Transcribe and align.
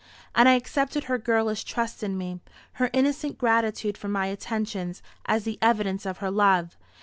And 0.33 0.49
I 0.49 0.53
accepted 0.55 1.03
her 1.03 1.19
girlish 1.19 1.63
trust 1.63 2.01
in 2.01 2.17
me, 2.17 2.39
her 2.81 2.89
innocent 2.91 3.37
gratitude 3.37 3.99
for 3.99 4.07
my 4.07 4.25
attentions, 4.25 5.03
as 5.27 5.43
the 5.43 5.59
evidence 5.61 6.07
of 6.07 6.17
her 6.17 6.31
love. 6.31 6.75